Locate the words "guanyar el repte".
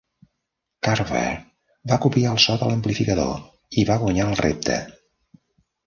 4.07-4.85